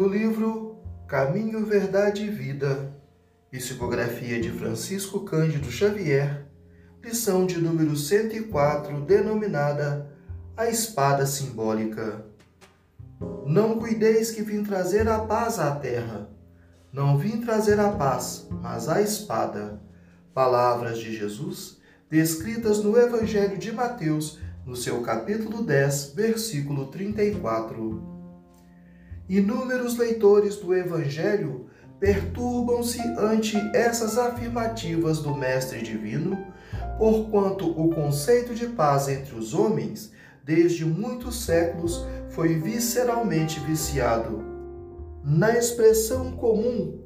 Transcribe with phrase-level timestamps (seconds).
[0.00, 2.90] do livro Caminho, Verdade e Vida,
[3.50, 6.46] psicografia de Francisco Cândido Xavier,
[7.04, 10.10] lição de número 104, denominada
[10.56, 12.24] A Espada Simbólica.
[13.44, 16.30] Não cuideis que vim trazer a paz à terra.
[16.90, 19.82] Não vim trazer a paz, mas a espada.
[20.32, 28.19] Palavras de Jesus, descritas no Evangelho de Mateus, no seu capítulo 10, versículo 34.
[29.30, 31.66] Inúmeros leitores do Evangelho
[32.00, 36.36] perturbam-se ante essas afirmativas do Mestre Divino,
[36.98, 40.10] porquanto o conceito de paz entre os homens,
[40.42, 44.42] desde muitos séculos, foi visceralmente viciado.
[45.22, 46.98] Na expressão comum,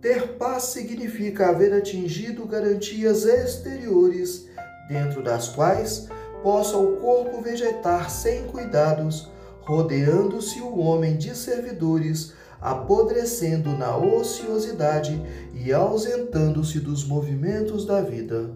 [0.00, 4.48] ter paz significa haver atingido garantias exteriores,
[4.88, 6.08] dentro das quais
[6.44, 9.32] possa o corpo vegetar sem cuidados,
[9.64, 15.20] rodeando-se o homem de servidores, apodrecendo na ociosidade
[15.54, 18.50] e ausentando-se dos movimentos da vida.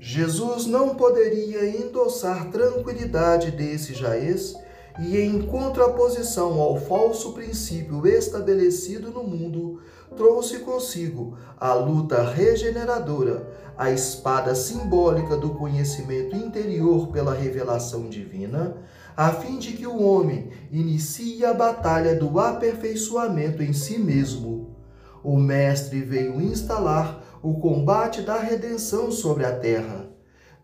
[0.00, 4.54] Jesus não poderia endossar tranquilidade desse jaez
[4.98, 9.80] e, em contraposição ao falso princípio estabelecido no mundo,
[10.16, 18.76] trouxe consigo a luta regeneradora, a espada simbólica do conhecimento interior pela revelação divina,
[19.16, 24.76] a fim de que o homem inicie a batalha do aperfeiçoamento em si mesmo.
[25.22, 30.17] O Mestre veio instalar o combate da redenção sobre a terra.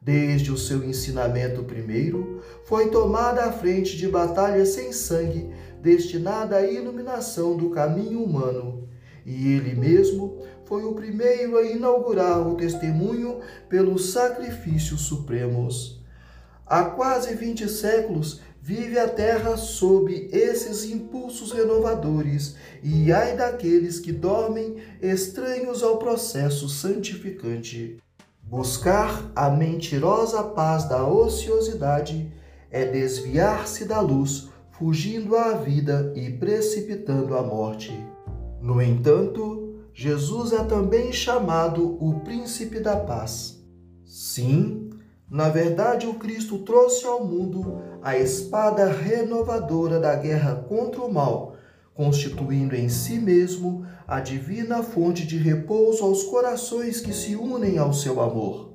[0.04, 5.48] Desde o seu ensinamento primeiro, foi tomada a frente de batalha sem sangue,
[5.80, 8.84] destinada à iluminação do caminho humano
[9.24, 16.02] e ele mesmo foi o primeiro a inaugurar o testemunho pelos sacrifícios supremos.
[16.66, 24.10] Há quase vinte séculos vive a terra sob esses impulsos renovadores, e ai daqueles que
[24.10, 27.98] dormem estranhos ao processo santificante.
[28.54, 32.32] Buscar a mentirosa paz da ociosidade
[32.70, 37.92] é desviar-se da luz, fugindo à vida e precipitando a morte.
[38.60, 43.60] No entanto, Jesus é também chamado o Príncipe da Paz.
[44.04, 44.88] Sim,
[45.28, 51.53] na verdade, o Cristo trouxe ao mundo a espada renovadora da guerra contra o mal,
[51.94, 57.92] constituindo em si mesmo a divina fonte de repouso aos corações que se unem ao
[57.92, 58.72] seu amor.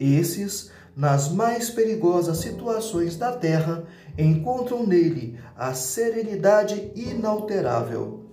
[0.00, 3.84] Esses, nas mais perigosas situações da terra,
[4.18, 8.26] encontram nele a serenidade inalterável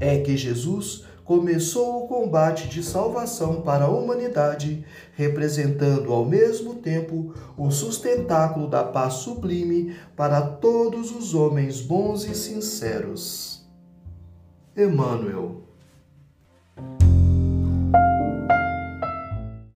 [0.00, 4.84] é que Jesus começou o combate de salvação para a humanidade,
[5.14, 12.34] representando ao mesmo tempo o sustentáculo da paz sublime para todos os homens bons e
[12.34, 13.55] sinceros.
[14.76, 15.65] Emmanuel